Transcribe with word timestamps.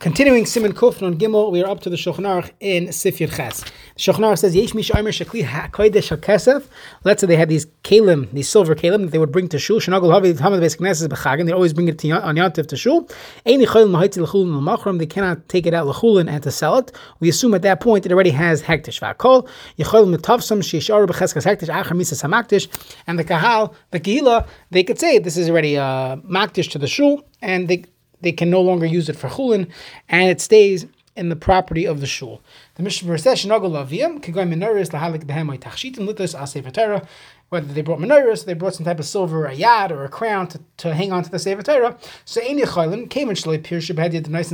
Continuing 0.00 0.44
Siman 0.44 0.74
Kufn 0.74 1.02
on 1.02 1.18
Gimel, 1.18 1.50
we 1.50 1.60
are 1.60 1.68
up 1.68 1.80
to 1.80 1.90
the 1.90 1.96
Shulchan 1.96 2.20
Aruch 2.20 2.52
in 2.60 2.86
Sifir 2.86 3.34
Ches. 3.34 3.62
The 3.62 3.68
Shulchan 3.96 4.20
Aruch 4.20 4.38
says, 4.38 4.54
"Yesh 4.54 4.72
mish 4.72 4.92
omer 4.94 5.10
shekli 5.10 5.42
hakodesh 5.42 6.16
hakesef." 6.16 6.66
Let's 7.02 7.20
say 7.20 7.26
they 7.26 7.34
had 7.34 7.48
these 7.48 7.66
kalim, 7.82 8.30
these 8.32 8.48
silver 8.48 8.76
kalim 8.76 9.00
that 9.00 9.10
they 9.10 9.18
would 9.18 9.32
bring 9.32 9.48
to 9.48 9.58
shul. 9.58 9.80
Shenagol 9.80 10.12
havi 10.14 10.34
hamad 10.34 10.60
beis 10.60 10.76
knesses 10.76 11.08
bechagen. 11.08 11.46
They 11.46 11.52
always 11.52 11.72
bring 11.72 11.88
it 11.88 11.98
to 11.98 12.10
on 12.10 12.36
yantiv 12.36 12.68
to 12.68 12.76
shul. 12.76 13.08
Eini 13.44 13.66
cholim 13.66 13.90
mahitzi 13.90 14.24
lechulin 14.24 14.56
l'machram. 14.56 15.00
They 15.00 15.06
cannot 15.06 15.48
take 15.48 15.66
it 15.66 15.74
out 15.74 15.88
lechulin 15.88 16.30
and 16.30 16.44
to 16.44 16.52
sell 16.52 16.78
it. 16.78 16.92
We 17.18 17.28
assume 17.28 17.54
at 17.54 17.62
that 17.62 17.80
point 17.80 18.06
it 18.06 18.12
already 18.12 18.30
has 18.30 18.62
hektish. 18.62 19.00
V'akol 19.00 19.48
yecholim 19.80 20.14
mitavsam 20.14 20.60
sheisharu 20.60 21.08
becheskas 21.08 21.44
hektish 21.44 21.74
achar 21.74 21.96
misas 21.96 22.22
hamaktish. 22.22 22.68
And 23.08 23.18
the 23.18 23.24
kahal, 23.24 23.74
the 23.90 23.98
kehila, 23.98 24.46
they 24.70 24.84
could 24.84 25.00
say 25.00 25.18
this 25.18 25.36
is 25.36 25.50
already 25.50 25.76
uh, 25.76 26.18
maktish 26.18 26.70
to 26.70 26.78
the 26.78 26.86
shul, 26.86 27.24
and 27.42 27.66
they 27.66 27.84
they 28.20 28.32
can 28.32 28.50
no 28.50 28.60
longer 28.60 28.86
use 28.86 29.08
it 29.08 29.16
for 29.16 29.28
chulin, 29.28 29.68
and 30.08 30.30
it 30.30 30.40
stays 30.40 30.86
in 31.18 31.28
the 31.28 31.36
property 31.36 31.84
of 31.84 32.00
the 32.00 32.06
shul. 32.06 32.40
The 32.76 32.84
Mishnah 32.84 33.18
says, 33.18 33.40
"Shenagol 33.40 33.72
laviyam 33.72 34.20
kigoy 34.20 34.46
menorahs 34.48 34.90
lahalik 34.90 35.24
behemay 35.24 35.58
tachshitim 35.58 36.06
litus 36.08 36.34
asev 36.38 37.06
Whether 37.48 37.74
they 37.74 37.82
brought 37.82 37.98
menorahs, 37.98 38.44
they 38.44 38.54
brought 38.54 38.76
some 38.76 38.84
type 38.84 39.00
of 39.00 39.04
silver, 39.04 39.46
a 39.46 39.54
yad 39.54 39.90
or 39.90 40.04
a 40.04 40.08
crown 40.08 40.46
to, 40.48 40.60
to 40.76 40.94
hang 40.94 41.12
on 41.12 41.24
to 41.24 41.30
the 41.30 41.40
Sefer 41.40 41.62
Torah. 41.62 41.96
So 42.24 42.40
came 42.40 42.58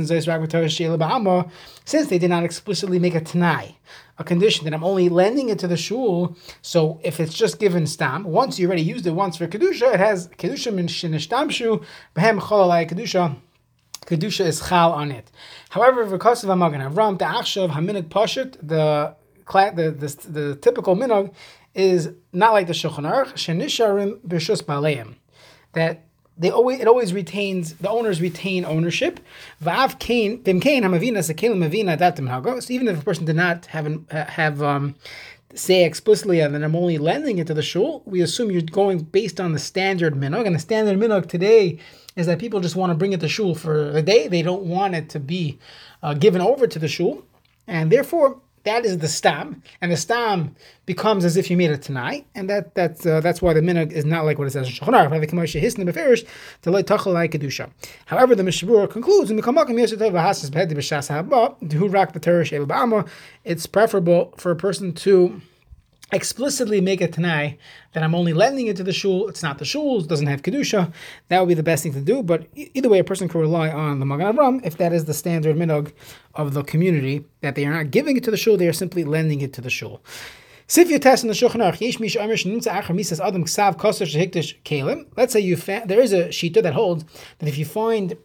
Zayis 0.07 0.25
since 1.85 2.07
they 2.07 2.17
did 2.17 2.29
not 2.29 2.43
explicitly 2.43 2.97
make 2.97 3.13
a 3.13 3.21
Tanai, 3.21 3.77
a 4.17 4.23
condition 4.23 4.63
that 4.63 4.73
I'm 4.73 4.83
only 4.83 5.07
lending 5.07 5.49
it 5.49 5.59
to 5.59 5.67
the 5.67 5.77
shul. 5.77 6.35
So 6.63 6.99
if 7.03 7.19
it's 7.19 7.35
just 7.35 7.59
given 7.59 7.85
stam, 7.85 8.23
once 8.23 8.57
you 8.57 8.65
already 8.65 8.81
used 8.81 9.05
it 9.05 9.11
once 9.11 9.37
for 9.37 9.45
kedusha, 9.45 9.93
it 9.93 9.99
has 9.99 10.29
kedusha 10.29 10.73
min 10.73 10.87
shinishtamshu 10.87 11.83
behem 12.15 12.39
cholalai 12.39 12.89
kedusha 12.89 13.35
kedusha 14.05 14.45
is 14.45 14.67
chal 14.67 14.91
on 14.93 15.11
it. 15.11 15.31
However, 15.69 16.01
of 16.01 16.11
Amagan 16.11 16.91
Avram, 16.91 17.17
the 17.17 17.25
achshav 17.25 17.71
haminig 17.71 18.09
pashut, 18.09 18.57
the 18.61 19.15
the, 19.47 20.29
the 20.29 20.55
typical 20.55 20.95
minog 20.95 21.33
is 21.75 22.09
not 22.33 22.53
like 22.53 22.67
the 22.67 22.73
Shulchan 22.73 23.09
Aruch 23.09 23.33
shenisharim 23.33 24.19
b'shus 24.21 24.63
baleim, 24.63 25.15
that 25.73 26.05
they 26.37 26.49
always 26.49 26.79
it 26.79 26.87
always 26.87 27.13
retains 27.13 27.75
the 27.75 27.89
owners 27.89 28.21
retain 28.21 28.65
ownership. 28.65 29.19
Vav 29.63 29.99
kain 29.99 30.37
bim 30.41 30.59
kain 30.59 30.83
hamavina 30.83 31.19
sekelim 31.19 31.57
mavina 31.57 31.97
datim 31.97 32.29
hago. 32.29 32.61
So 32.61 32.73
even 32.73 32.87
if 32.87 33.01
a 33.01 33.03
person 33.03 33.25
did 33.25 33.35
not 33.35 33.67
have 33.67 34.09
have 34.09 34.61
um, 34.61 34.95
say 35.55 35.83
explicitly 35.83 36.39
that 36.39 36.63
I'm 36.63 36.75
only 36.75 36.97
lending 36.97 37.37
it 37.37 37.47
to 37.47 37.53
the 37.53 37.61
shul, 37.61 38.03
we 38.05 38.21
assume 38.21 38.51
you're 38.51 38.61
going 38.61 38.99
based 38.99 39.39
on 39.39 39.53
the 39.53 39.59
standard 39.59 40.13
minog, 40.13 40.45
and 40.45 40.55
the 40.55 40.59
standard 40.59 40.97
minog 40.97 41.27
today 41.27 41.79
is 42.15 42.27
that 42.27 42.39
people 42.39 42.59
just 42.59 42.75
want 42.75 42.91
to 42.91 42.95
bring 42.95 43.13
it 43.13 43.19
to 43.21 43.27
shul 43.27 43.55
for 43.55 43.91
the 43.91 44.01
day. 44.01 44.27
They 44.27 44.41
don't 44.41 44.63
want 44.63 44.95
it 44.95 45.09
to 45.09 45.19
be 45.19 45.59
uh, 46.03 46.13
given 46.13 46.41
over 46.41 46.67
to 46.67 46.79
the 46.79 46.87
shul, 46.87 47.23
and 47.67 47.91
therefore 47.91 48.41
that 48.65 48.85
is 48.85 48.97
the 48.97 49.07
stam, 49.07 49.63
and 49.81 49.91
the 49.91 49.97
stam 49.97 50.55
becomes 50.85 51.23
as 51.23 51.37
if 51.37 51.49
you 51.49 51.57
made 51.57 51.71
it 51.71 51.81
tonight, 51.81 52.25
and 52.35 52.49
that 52.49 52.75
that's 52.75 53.05
uh, 53.05 53.21
that's 53.21 53.41
why 53.41 53.53
the 53.53 53.61
minhag 53.61 53.91
is 53.91 54.05
not 54.05 54.25
like 54.25 54.37
what 54.37 54.47
it 54.47 54.51
says 54.51 54.67
in. 54.67 54.85
However, 54.85 55.19
the 58.35 58.43
Mishabur 58.43 58.89
concludes 58.89 59.31
in 59.31 59.37
the 59.37 59.43
It's 63.43 63.65
preferable 63.67 64.33
for 64.37 64.51
a 64.51 64.55
person 64.55 64.93
to 64.93 65.41
explicitly 66.11 66.81
make 66.81 67.01
a 67.01 67.07
tanai 67.07 67.57
that 67.93 68.03
I'm 68.03 68.13
only 68.13 68.33
lending 68.33 68.67
it 68.67 68.75
to 68.77 68.83
the 68.83 68.93
shul. 68.93 69.27
It's 69.27 69.41
not 69.41 69.57
the 69.57 69.65
shul's, 69.65 70.05
doesn't 70.05 70.27
have 70.27 70.43
kedusha. 70.43 70.93
That 71.29 71.39
would 71.39 71.47
be 71.47 71.53
the 71.55 71.63
best 71.63 71.83
thing 71.83 71.93
to 71.93 72.01
do. 72.01 72.21
But 72.21 72.47
either 72.55 72.89
way, 72.89 72.99
a 72.99 73.03
person 73.03 73.27
can 73.27 73.41
rely 73.41 73.69
on 73.69 73.99
the 73.99 74.05
Magen 74.05 74.35
Avram 74.35 74.65
if 74.65 74.77
that 74.77 74.93
is 74.93 75.05
the 75.05 75.13
standard 75.13 75.55
minog 75.55 75.91
of 76.35 76.53
the 76.53 76.63
community 76.63 77.25
that 77.41 77.55
they 77.55 77.65
are 77.65 77.73
not 77.73 77.91
giving 77.91 78.17
it 78.17 78.23
to 78.25 78.31
the 78.31 78.37
shul; 78.37 78.57
they 78.57 78.67
are 78.67 78.73
simply 78.73 79.03
lending 79.03 79.41
it 79.41 79.53
to 79.53 79.61
the 79.61 79.69
shul. 79.69 80.01
Let's 80.67 80.75
say 85.33 85.39
you 85.39 85.57
fa- 85.57 85.83
there 85.85 86.01
is 86.01 86.13
a 86.13 86.27
shita 86.29 86.63
that 86.63 86.73
holds 86.73 87.05
that 87.37 87.47
if 87.47 87.57
you 87.59 87.65
find 87.65 88.17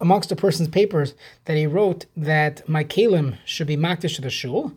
amongst 0.00 0.32
a 0.32 0.36
person's 0.36 0.68
papers 0.68 1.14
that 1.44 1.56
he 1.56 1.66
wrote 1.66 2.06
that 2.16 2.66
my 2.68 2.82
kalim 2.82 3.36
should 3.44 3.66
be 3.66 3.76
makdish 3.76 4.16
to 4.16 4.22
the 4.22 4.30
shul, 4.30 4.72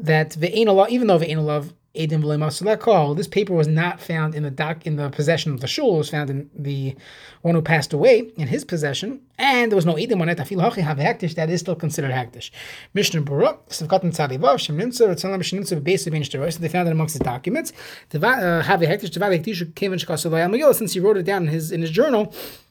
that 0.00 0.30
the 0.30 0.64
law, 0.66 0.86
even 0.88 1.06
though 1.06 1.18
the 1.18 1.34
love 1.36 1.72
Edim 1.94 2.22
V'lemasulekol, 2.22 3.16
this 3.16 3.26
paper 3.26 3.52
was 3.52 3.66
not 3.66 4.00
found 4.00 4.36
in 4.36 4.44
the 4.44 4.50
doc 4.50 4.86
in 4.86 4.94
the 4.94 5.10
possession 5.10 5.52
of 5.52 5.60
the 5.60 5.66
shul. 5.66 5.96
It 5.96 5.98
was 5.98 6.10
found 6.10 6.30
in 6.30 6.48
the 6.54 6.94
one 7.42 7.56
who 7.56 7.62
passed 7.62 7.92
away 7.92 8.30
in 8.36 8.46
his 8.46 8.64
possession, 8.64 9.20
and 9.38 9.72
there 9.72 9.76
was 9.76 9.86
no 9.86 9.94
Edim 9.94 10.20
on 10.20 10.28
it. 10.28 10.38
Afil 10.38 10.58
Hachi 10.58 10.82
have 10.82 10.98
hektish 10.98 11.34
that 11.34 11.50
is 11.50 11.58
still 11.60 11.74
considered 11.74 12.12
hektish. 12.12 12.52
Mishnah 12.94 13.22
Berurah 13.22 13.58
Sivkatan 13.68 14.12
Tzadivav 14.14 14.60
Shem 14.60 14.78
Nimtzer 14.78 15.08
Ritzalam 15.08 15.40
Shnimtzer 15.40 15.82
Basic 15.82 16.12
Ben 16.12 16.22
So 16.24 16.60
they 16.60 16.68
found 16.68 16.86
it 16.88 16.92
amongst 16.92 17.14
his 17.14 17.22
documents. 17.22 17.72
Uh, 18.14 18.62
have 18.62 18.80
hektish 18.80 19.10
Tevali 19.10 19.44
Hektish 19.44 19.74
Kevin 19.74 19.98
Shkasavayam 19.98 20.74
Since 20.74 20.92
he 20.92 21.00
wrote 21.00 21.16
it 21.16 21.24
down 21.24 21.42
in 21.42 21.48
his 21.48 21.72
in 21.72 21.80
his 21.80 21.90
journal 21.90 22.32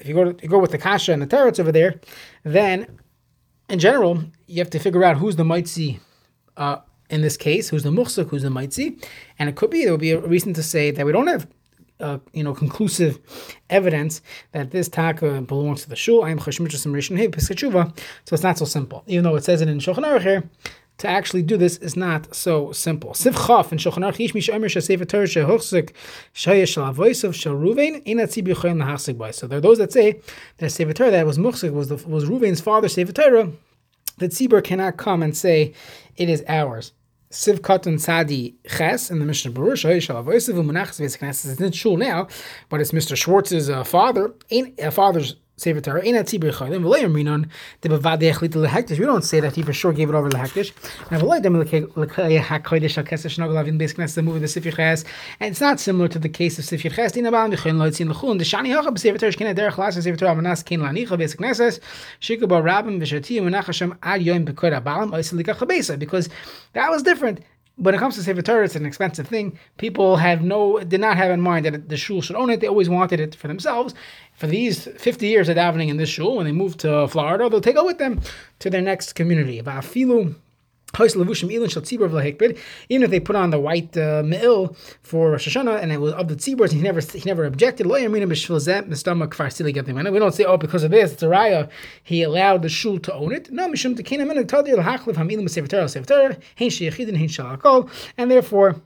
if 0.00 0.08
you 0.08 0.14
go 0.14 0.32
to, 0.32 0.42
you 0.42 0.48
go 0.48 0.58
with 0.58 0.70
the 0.70 0.78
kasha 0.78 1.12
and 1.12 1.22
the 1.22 1.26
teretz 1.26 1.60
over 1.60 1.72
there, 1.72 2.00
then 2.42 2.98
in 3.68 3.78
general 3.78 4.24
you 4.46 4.58
have 4.58 4.70
to 4.70 4.78
figure 4.78 5.04
out 5.04 5.18
who's 5.18 5.36
the 5.36 5.44
mitzi. 5.44 6.00
Uh, 6.56 6.78
in 7.08 7.22
this 7.22 7.36
case, 7.36 7.68
who's 7.68 7.82
the 7.82 7.90
muhsuk, 7.90 8.28
who's 8.28 8.42
the 8.42 8.50
mitzi, 8.50 8.96
and 9.38 9.48
it 9.48 9.56
could 9.56 9.70
be 9.70 9.82
there 9.82 9.92
would 9.92 10.00
be 10.00 10.12
a 10.12 10.20
reason 10.20 10.52
to 10.54 10.62
say 10.62 10.92
that 10.92 11.04
we 11.04 11.10
don't 11.10 11.26
have 11.26 11.48
uh, 12.00 12.18
you 12.32 12.42
know, 12.42 12.54
conclusive 12.54 13.18
evidence 13.68 14.22
that 14.52 14.70
this 14.70 14.88
taka 14.88 15.42
belongs 15.42 15.82
to 15.82 15.88
the 15.88 15.96
shul. 15.96 16.24
I 16.24 16.30
am 16.30 16.38
chashmitzvah 16.38 16.92
rishon 16.92 17.16
hey 17.16 17.92
So 18.24 18.34
it's 18.34 18.42
not 18.42 18.58
so 18.58 18.64
simple, 18.64 19.04
even 19.06 19.24
though 19.24 19.36
it 19.36 19.44
says 19.44 19.60
it 19.60 19.68
in 19.68 19.78
Shulchan 19.78 20.04
Aruch 20.04 20.22
here 20.22 20.48
to 21.00 21.08
actually 21.08 21.42
do 21.42 21.56
this 21.56 21.78
is 21.78 21.96
not 21.96 22.34
so 22.34 22.72
simple. 22.72 23.10
Mish 23.10 23.24
Shasefer 23.24 25.08
Torah 25.08 25.26
Yochayim 28.44 28.78
Lahachzik 28.78 29.16
Bay. 29.16 29.32
So 29.32 29.46
there 29.46 29.56
are 29.58 29.62
those 29.62 29.78
that 29.78 29.92
say 29.92 30.20
that 30.58 30.70
Sefer 30.70 30.92
Torah 30.92 31.10
that 31.10 31.24
was 31.24 31.38
Muchzik 31.38 31.72
was 31.72 31.88
the, 31.88 31.96
was 32.06 32.26
Ruvain's 32.26 32.60
father 32.60 32.88
Sefer 32.88 33.12
Torah. 33.12 33.50
The 34.18 34.28
Tzibur 34.28 34.62
cannot 34.62 34.98
come 34.98 35.22
and 35.22 35.34
say 35.34 35.72
it 36.16 36.28
is 36.28 36.44
ours. 36.46 36.92
Siv 37.30 37.60
Katan 37.60 37.98
Sadi 37.98 38.56
Ches 38.68 39.10
in 39.10 39.20
the 39.20 39.24
Mishnah 39.24 39.52
Berurah 39.52 40.02
Shal 40.02 40.22
Avoisav 40.22 40.54
Umunachs 40.54 41.00
Vesikas. 41.00 41.50
It's 41.50 41.60
in 41.60 41.72
shul 41.72 41.96
now, 41.96 42.28
but 42.68 42.82
it's 42.82 42.92
Mr. 42.92 43.16
Schwartz's 43.16 43.70
uh, 43.70 43.84
father, 43.84 44.34
a 44.50 44.74
uh, 44.82 44.90
father's 44.90 45.36
Sefer 45.60 45.82
Torah. 45.82 46.00
Ein 46.00 46.14
atzibur 46.14 46.52
chaylim 46.52 46.82
v'leim 46.82 47.14
rinon 47.14 47.46
de 47.82 47.88
bevadei 47.90 48.32
echlita 48.32 48.56
lehektish. 48.66 48.98
We 48.98 49.04
don't 49.04 49.22
say 49.22 49.40
that 49.40 49.54
he 49.54 49.62
for 49.62 49.74
sure 49.74 49.92
gave 49.92 50.08
it 50.08 50.14
over 50.14 50.30
lehektish. 50.30 50.72
And 51.10 51.20
v'leim 51.20 51.42
dem 51.42 51.54
lekayah 51.54 52.40
hakodesh 52.40 52.96
al 52.96 53.04
kesesh 53.04 53.38
nagol 53.38 53.60
avin 53.60 53.78
beis 53.78 53.94
knesset 53.94 54.24
moving 54.24 54.40
the 54.40 54.48
Sifir 54.48 54.74
Ches. 54.74 55.04
And 55.38 55.50
it's 55.50 55.60
not 55.60 55.78
similar 55.78 56.08
to 56.08 56.18
the 56.18 56.30
case 56.30 56.58
of 56.58 56.64
Sifir 56.64 56.94
Ches. 56.94 57.12
Dina 57.12 57.30
balam 57.30 57.54
v'chayim 57.54 57.76
lo 57.76 57.90
yitzin 57.90 58.08
l'chun. 58.08 58.38
The 58.38 58.44
shani 58.44 58.74
hacha 58.74 58.90
b'Sefer 58.90 59.18
Torah 59.18 59.32
shkina 59.32 59.54
derech 59.54 59.76
las 59.76 60.02
Sefer 60.02 60.16
Torah 60.16 60.34
manas 60.34 60.62
kin 60.62 60.80
lanicha 60.80 61.18
beis 61.18 61.36
knesset. 61.36 61.78
Shikah 62.22 62.48
bar 62.48 62.62
rabbim 62.62 62.98
v'shati 62.98 63.42
v'nach 63.42 63.64
Hashem 63.64 63.98
ad 64.02 64.22
yoim 64.22 64.46
b'koy 64.46 64.80
abalam 64.80 65.10
oisel 65.12 65.42
likach 65.42 65.98
Because 65.98 66.30
that 66.72 66.90
was 66.90 67.02
different 67.02 67.40
when 67.80 67.94
it 67.94 67.98
comes 67.98 68.14
to 68.16 68.22
Sefer 68.22 68.42
Torah, 68.42 68.64
it's 68.64 68.76
an 68.76 68.84
expensive 68.84 69.26
thing. 69.26 69.58
People 69.78 70.16
have 70.16 70.42
no, 70.42 70.80
did 70.80 71.00
not 71.00 71.16
have 71.16 71.30
in 71.30 71.40
mind 71.40 71.64
that 71.64 71.88
the 71.88 71.96
shul 71.96 72.20
should 72.20 72.36
own 72.36 72.50
it. 72.50 72.60
They 72.60 72.68
always 72.68 72.90
wanted 72.90 73.20
it 73.20 73.34
for 73.34 73.48
themselves. 73.48 73.94
For 74.34 74.46
these 74.46 74.84
50 74.84 75.26
years 75.26 75.48
of 75.48 75.56
davening 75.56 75.88
in 75.88 75.96
this 75.96 76.10
shul, 76.10 76.36
when 76.36 76.44
they 76.44 76.52
move 76.52 76.76
to 76.78 77.08
Florida, 77.08 77.48
they'll 77.48 77.62
take 77.62 77.76
it 77.76 77.84
with 77.84 77.98
them 77.98 78.20
to 78.58 78.68
their 78.68 78.82
next 78.82 79.14
community. 79.14 79.60
Even 82.88 83.04
if 83.04 83.10
they 83.10 83.20
put 83.20 83.36
on 83.36 83.50
the 83.50 83.58
white 83.58 83.96
uh, 83.96 84.22
me'il 84.24 84.76
for 85.02 85.32
Rosh 85.32 85.48
Hashanah 85.48 85.82
and 85.82 85.92
it 85.92 86.00
was 86.00 86.12
of 86.14 86.28
the 86.28 86.36
tziburs, 86.36 86.72
he 86.72 86.80
never 86.80 87.00
he 87.00 87.22
never 87.24 87.44
objected. 87.44 87.86
We 87.86 87.96
don't 90.18 90.34
say, 90.34 90.44
oh, 90.44 90.56
because 90.56 90.84
of 90.84 90.90
this, 90.90 91.12
it's 91.12 91.22
a 91.22 91.26
raya, 91.26 91.68
he 92.02 92.22
allowed 92.22 92.62
the 92.62 92.68
shul 92.68 92.98
to 92.98 93.14
own 93.14 93.32
it. 93.32 93.50
No, 93.50 93.66
and 98.18 98.30
therefore 98.30 98.76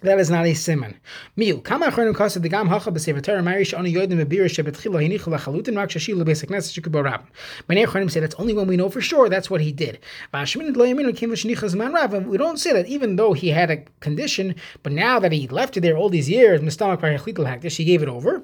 that 0.00 0.20
is 0.20 0.30
not 0.30 0.44
a 0.44 0.50
siman. 0.50 0.94
Miu. 1.36 1.62
Kama 1.62 1.86
achronim 1.86 2.14
kasa 2.14 2.38
gam 2.40 2.68
hacha 2.68 2.92
b'sefer 2.92 3.22
Torah 3.22 3.42
marish 3.42 3.76
ani 3.76 3.92
yodim 3.92 4.24
bebira 4.24 4.46
shebetchila 4.46 5.02
hinichu 5.02 5.26
lachalutin 5.26 5.76
rak 5.76 5.90
shashi 5.90 6.14
lebesek 6.14 6.48
neses 6.48 6.72
shikubo 6.78 7.02
rab. 7.02 7.26
Many 7.68 7.84
achronim 7.84 8.10
say 8.10 8.20
that's 8.20 8.34
only 8.36 8.54
when 8.54 8.66
we 8.68 8.76
know 8.76 8.88
for 8.88 9.00
sure 9.00 9.28
that's 9.28 9.50
what 9.50 9.60
he 9.60 9.72
did. 9.72 9.98
V'ashmin 10.32 10.76
lo 10.76 10.84
yaminu 10.84 11.16
kim 11.16 11.30
v'shnichas 11.30 11.74
man 11.74 11.92
rab. 11.92 12.12
We 12.26 12.38
don't 12.38 12.58
say 12.58 12.72
that 12.72 12.86
even 12.86 13.16
though 13.16 13.32
he 13.32 13.48
had 13.48 13.70
a 13.70 13.78
condition, 14.00 14.54
but 14.82 14.92
now 14.92 15.18
that 15.18 15.32
he 15.32 15.48
left 15.48 15.76
it 15.76 15.80
there 15.80 15.96
all 15.96 16.08
these 16.08 16.30
years, 16.30 16.60
mistamak 16.60 17.00
parachlitul 17.00 17.46
hakdish, 17.46 17.76
he 17.76 17.84
gave 17.84 18.02
it 18.02 18.08
over. 18.08 18.42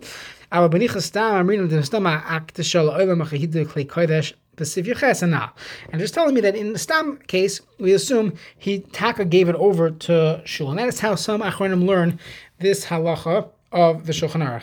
Aber 0.51 0.77
benichas 0.77 1.03
stam 1.03 1.47
amrinim 1.47 1.69
dem 1.69 1.83
stama 1.83 2.23
aktish 2.25 2.75
oivam 2.75 3.25
achahidu 3.25 3.65
klei 3.67 3.87
kodesh 3.87 4.33
and 4.57 6.01
just 6.01 6.15
telling 6.15 6.35
me 6.35 6.41
that 6.41 6.57
in 6.57 6.73
the 6.73 6.79
Stam 6.79 7.19
case, 7.27 7.61
we 7.79 7.93
assume 7.93 8.35
he 8.57 8.81
Taka 8.81 9.25
gave 9.25 9.49
it 9.49 9.57
over 9.57 9.91
to 9.91 10.43
Shul. 10.45 10.71
And 10.71 10.79
that 10.79 10.89
is 10.89 11.01
how 11.01 11.15
some 11.15 11.43
Achronim 11.43 11.87
learn 11.87 12.19
this 12.59 12.87
halacha 12.87 13.49
of 13.73 14.07
the 14.07 14.13
Shulchan 14.13 14.41
Aruch. 14.41 14.63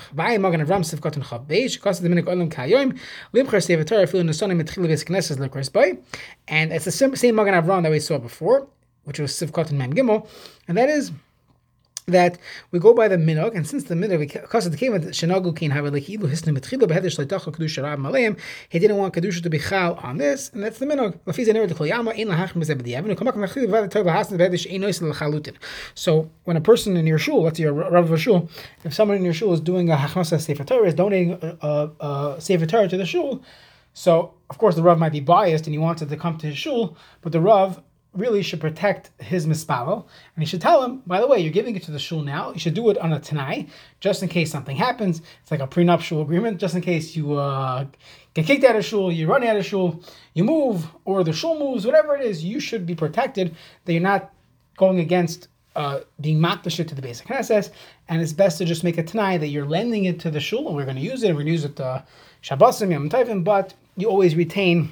And 6.47 6.73
it's 6.73 6.85
the 6.85 6.91
same, 6.91 7.15
same 7.15 7.35
Magen 7.35 7.53
Avram 7.53 7.83
that 7.83 7.91
we 7.91 7.99
saw 7.99 8.17
before, 8.17 8.67
which 9.03 9.19
was 9.19 9.31
Sivkot 9.33 9.69
and 9.69 9.77
Mem 9.77 9.93
Gimel. 9.93 10.27
And 10.67 10.77
that 10.77 10.89
is 10.89 11.11
that 12.07 12.37
we 12.71 12.79
go 12.79 12.93
by 12.93 13.07
the 13.07 13.17
minog, 13.17 13.55
and 13.55 13.67
since 13.67 13.85
the 13.85 13.95
minog, 13.95 14.19
because 14.19 14.69
the 14.69 14.77
came 14.77 14.93
shenagu 14.93 15.55
kin 15.55 15.71
havelikilu 15.71 16.19
hisnim 16.19 16.57
betchilu 16.57 16.83
behedish 16.83 17.23
leitacha 17.23 17.53
kedusha 17.53 17.83
rab 17.83 17.99
malayim, 17.99 18.37
he 18.69 18.79
didn't 18.79 18.97
want 18.97 19.13
kedusha 19.13 19.41
to 19.43 19.49
be 19.49 19.59
chal 19.59 19.95
on 20.01 20.17
this, 20.17 20.49
and 20.53 20.63
that's 20.63 20.79
the 20.79 20.85
minog. 20.85 21.17
So 25.95 26.29
when 26.43 26.57
a 26.57 26.61
person 26.61 26.97
in 26.97 27.07
your 27.07 27.17
shul, 27.17 27.43
let's 27.43 27.57
say 27.57 27.63
a 27.63 27.71
rav 27.71 28.05
of 28.05 28.11
a 28.11 28.17
shul, 28.17 28.49
if 28.83 28.93
someone 28.93 29.17
in 29.17 29.23
your 29.23 29.33
shul 29.33 29.53
is 29.53 29.61
doing 29.61 29.89
a 29.89 29.95
hachmasa 29.95 30.39
sefer 30.41 30.63
Torah, 30.63 30.87
is 30.87 30.93
donating 30.93 31.33
a, 31.41 31.57
a, 31.61 31.91
a 32.05 32.41
sefer 32.41 32.65
Torah 32.65 32.87
to 32.87 32.97
the 32.97 33.05
shul, 33.05 33.41
so 33.93 34.33
of 34.49 34.57
course 34.57 34.75
the 34.75 34.83
rav 34.83 34.97
might 34.99 35.11
be 35.11 35.19
biased 35.19 35.65
and 35.67 35.73
he 35.73 35.79
wanted 35.79 36.09
to 36.09 36.17
come 36.17 36.37
to 36.37 36.47
his 36.47 36.57
shul, 36.57 36.97
but 37.21 37.31
the 37.31 37.41
rav 37.41 37.81
really 38.13 38.41
should 38.43 38.59
protect 38.59 39.09
his 39.21 39.47
mispalo, 39.47 40.05
and 40.35 40.43
he 40.43 40.45
should 40.45 40.61
tell 40.61 40.83
him, 40.83 41.01
by 41.07 41.21
the 41.21 41.27
way, 41.27 41.39
you're 41.39 41.51
giving 41.51 41.75
it 41.75 41.83
to 41.83 41.91
the 41.91 41.99
shul 41.99 42.21
now. 42.21 42.51
You 42.51 42.59
should 42.59 42.73
do 42.73 42.89
it 42.89 42.97
on 42.97 43.13
a 43.13 43.19
tanai, 43.19 43.67
just 44.01 44.21
in 44.21 44.27
case 44.27 44.51
something 44.51 44.75
happens. 44.75 45.21
It's 45.41 45.51
like 45.51 45.61
a 45.61 45.67
prenuptial 45.67 46.21
agreement, 46.21 46.59
just 46.59 46.75
in 46.75 46.81
case 46.81 47.15
you 47.15 47.33
uh, 47.33 47.85
get 48.33 48.45
kicked 48.45 48.65
out 48.65 48.75
of 48.75 48.83
shul, 48.83 49.11
you 49.11 49.27
run 49.27 49.43
out 49.43 49.55
of 49.55 49.65
shul, 49.65 50.03
you 50.33 50.43
move, 50.43 50.87
or 51.05 51.23
the 51.23 51.31
shul 51.31 51.57
moves, 51.57 51.85
whatever 51.85 52.15
it 52.15 52.25
is. 52.25 52.43
You 52.43 52.59
should 52.59 52.85
be 52.85 52.95
protected 52.95 53.55
that 53.85 53.93
you're 53.93 54.01
not 54.01 54.33
going 54.75 54.99
against 54.99 55.47
uh, 55.75 56.01
being 56.19 56.37
makdash 56.37 56.85
to 56.85 56.95
the 56.95 57.01
basic 57.01 57.27
Knesset, 57.27 57.69
and 58.09 58.21
it's 58.21 58.33
best 58.33 58.57
to 58.57 58.65
just 58.65 58.83
make 58.83 58.97
a 58.97 59.03
tanai 59.03 59.37
that 59.37 59.47
you're 59.47 59.65
lending 59.65 60.03
it 60.03 60.19
to 60.19 60.29
the 60.29 60.41
shul, 60.41 60.67
and 60.67 60.75
we're 60.75 60.83
going 60.83 60.97
to 60.97 61.01
use 61.01 61.23
it, 61.23 61.27
and 61.27 61.37
we're 61.37 61.43
going 61.43 61.45
to 61.45 61.51
use 61.53 61.65
it 61.65 61.77
to 61.77 62.03
Shabbosim, 62.43 62.91
Yom 62.91 63.09
Tovim, 63.09 63.45
but 63.45 63.73
you 63.95 64.09
always 64.09 64.35
retain 64.35 64.91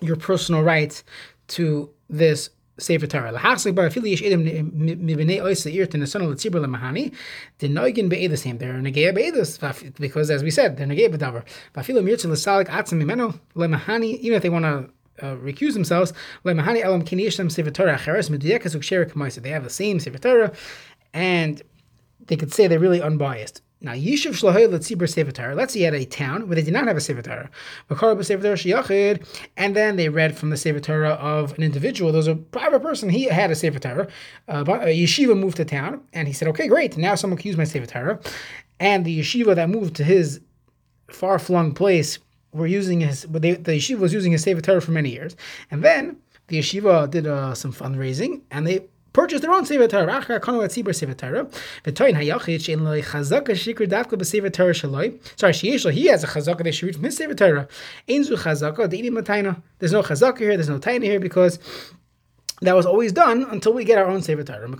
your 0.00 0.16
personal 0.16 0.62
rights 0.62 1.02
to 1.48 1.90
this 2.08 2.50
Sefer 2.78 3.06
Torah. 3.06 3.32
Lahachzik 3.32 3.74
bar 3.74 3.88
afili 3.88 4.10
yesh 4.10 4.22
mibnei 4.22 5.40
oisa 5.40 5.72
irt 5.72 5.94
in 5.94 6.00
the 6.00 6.06
son 6.06 6.22
of 6.22 6.30
the 6.30 6.36
tzibur 6.36 6.64
lemahani. 6.64 7.14
The 7.58 7.68
noigin 7.68 8.08
be'edus 8.08 8.42
They're 8.58 8.74
negei 8.74 9.14
be'edus 9.14 9.94
because, 9.98 10.30
as 10.30 10.42
we 10.42 10.50
said, 10.50 10.76
they're 10.76 10.86
negei 10.86 11.08
bedavar. 11.08 11.44
Vafilu 11.74 12.02
mirtzin 12.02 12.30
l'salik 12.30 12.66
atzim 12.66 13.00
mimeno 13.00 13.38
lemahani. 13.54 14.18
Even 14.18 14.36
if 14.36 14.42
they 14.42 14.48
want 14.48 14.64
to 14.64 14.90
uh, 15.24 15.36
recuse 15.36 15.74
themselves. 15.74 16.12
They 16.42 16.54
have 19.50 19.64
the 19.64 19.70
same 19.70 20.00
Sefer 20.00 20.18
Torah, 20.18 20.52
and 21.12 21.62
they 22.26 22.36
could 22.36 22.52
say 22.52 22.66
they're 22.66 22.80
really 22.80 23.00
unbiased. 23.00 23.62
Now, 23.84 23.92
Yishuv 23.92 24.32
Shlahoy 24.32 24.66
Letzibur 24.66 25.06
Sefer 25.06 25.54
Let's 25.54 25.74
say 25.74 25.80
you 25.80 25.84
had 25.84 25.92
a 25.92 26.06
town 26.06 26.48
where 26.48 26.54
they 26.56 26.62
did 26.62 26.72
not 26.72 26.88
have 26.88 26.96
a 26.96 27.02
Sefer 27.02 27.20
Torah. 27.20 27.50
And 29.58 29.76
then 29.76 29.96
they 29.96 30.08
read 30.08 30.38
from 30.38 30.48
the 30.48 30.80
Torah 30.80 31.10
of 31.10 31.52
an 31.58 31.62
individual. 31.62 32.10
There 32.10 32.18
was 32.18 32.26
a 32.26 32.34
private 32.34 32.80
person. 32.80 33.10
He 33.10 33.24
had 33.24 33.50
a 33.50 33.54
Torah. 33.54 34.08
Uh, 34.48 34.64
a 34.66 35.04
yeshiva 35.04 35.38
moved 35.38 35.58
to 35.58 35.66
town, 35.66 36.00
and 36.14 36.26
he 36.26 36.32
said, 36.32 36.48
"Okay, 36.48 36.66
great. 36.66 36.96
Now 36.96 37.14
someone 37.14 37.36
can 37.36 37.48
use 37.48 37.58
my 37.58 37.64
Torah." 37.64 38.20
And 38.80 39.04
the 39.04 39.20
yeshiva 39.20 39.54
that 39.54 39.68
moved 39.68 39.96
to 39.96 40.04
his 40.04 40.40
far-flung 41.10 41.74
place 41.74 42.18
were 42.52 42.66
using 42.66 43.00
his. 43.02 43.26
But 43.26 43.42
they, 43.42 43.52
the 43.52 43.72
yeshiva 43.72 43.98
was 43.98 44.14
using 44.14 44.32
his 44.32 44.44
Torah 44.44 44.80
for 44.80 44.92
many 44.92 45.10
years, 45.10 45.36
and 45.70 45.84
then 45.84 46.16
the 46.46 46.58
yeshiva 46.58 47.10
did 47.10 47.26
uh, 47.26 47.54
some 47.54 47.72
fundraising, 47.72 48.40
and 48.50 48.66
they 48.66 48.86
purchase 49.14 49.40
their 49.40 49.52
own 49.52 49.64
Sefer 49.64 49.88
Torah. 49.88 50.20
Achar 50.20 50.40
kanu 50.40 50.62
at 50.62 50.70
Tzibur 50.70 50.94
Sefer 50.94 51.14
Torah. 51.14 51.46
V'toin 51.84 52.14
hayachid 52.14 52.58
shein 52.58 52.82
loy 52.82 53.00
chazaka 53.00 53.52
shikr 53.52 53.88
dafka 53.88 54.18
b'Sefer 54.18 54.52
Torah 54.52 54.74
shaloi. 54.74 55.18
Sorry, 55.40 55.54
sheyesh 55.54 55.90
he 55.92 56.08
has 56.08 56.22
a 56.24 56.26
chazaka 56.26 56.64
that 56.64 56.74
she 56.74 56.84
reads 56.84 56.98
from 56.98 57.04
his 57.04 57.16
Sefer 57.16 57.34
Torah. 57.34 57.68
Ein 58.06 58.24
zu 58.24 58.36
chazaka 58.36 58.86
de'inim 58.86 59.18
latayna. 59.18 59.62
There's 59.78 59.92
no 59.92 60.02
chazaka 60.02 60.38
here. 60.40 60.56
There's 60.56 60.68
no 60.68 60.78
taina 60.78 61.04
here 61.04 61.20
because 61.20 61.58
that 62.64 62.74
was 62.74 62.86
always 62.86 63.12
done 63.12 63.44
until 63.50 63.74
we 63.74 63.84
get 63.84 63.98
our 63.98 64.06
own 64.06 64.22
Sefer 64.22 64.42
Torah. 64.42 64.66
You 64.66 64.76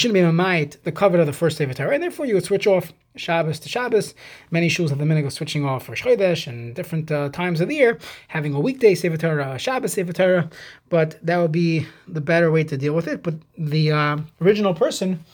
shouldn't 0.00 0.14
be 0.14 0.20
mamait 0.20 0.82
the 0.82 0.92
covet 0.92 1.20
of 1.20 1.26
the 1.26 1.32
first 1.32 1.56
Sefer 1.56 1.72
Torah, 1.72 1.94
and 1.94 2.02
therefore 2.02 2.26
you 2.26 2.34
would 2.34 2.44
switch 2.44 2.66
off 2.66 2.92
Shabbos 3.14 3.60
to 3.60 3.68
Shabbos. 3.68 4.14
Many 4.50 4.68
shuls 4.68 4.88
have 4.90 4.98
the 4.98 5.04
minhag 5.04 5.24
of 5.24 5.32
switching 5.32 5.64
off 5.64 5.86
for 5.86 5.94
Chodesh 5.94 6.48
and 6.48 6.74
different 6.74 7.12
uh, 7.12 7.28
times 7.28 7.60
of 7.60 7.68
the 7.68 7.76
year, 7.76 7.98
having 8.26 8.54
a 8.54 8.60
weekday 8.60 8.96
Sefer 8.96 9.16
Torah, 9.16 9.52
a 9.52 9.58
Shabbos 9.58 9.92
Sefer 9.92 10.12
Torah, 10.12 10.50
but 10.88 11.16
that 11.24 11.38
would 11.38 11.52
be 11.52 11.86
the 12.08 12.20
better 12.20 12.50
way 12.50 12.64
to 12.64 12.76
deal 12.76 12.94
with 12.94 13.06
it. 13.06 13.22
But 13.22 13.36
the 13.56 13.92
uh, 13.92 14.18
original 14.40 14.74
person, 14.74 15.24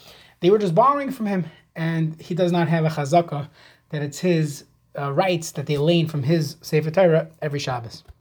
they 0.41 0.51
were 0.51 0.59
just 0.59 0.75
borrowing 0.75 1.11
from 1.11 1.25
him, 1.25 1.47
and 1.75 2.21
he 2.21 2.35
does 2.35 2.53
not 2.53 2.69
have 2.69 2.85
a 2.85 2.91
chazakah 2.91 3.49
that 3.89 4.03
it's 4.03 4.19
his 4.19 4.65
uh, 4.99 5.13
rights 5.13 5.53
that 5.53 5.67
they 5.67 5.77
lane 5.77 6.07
from 6.09 6.23
his 6.23 6.57
Sefer 6.63 6.91
Torah 6.91 7.29
every 7.43 7.59
Shabbos. 7.59 8.05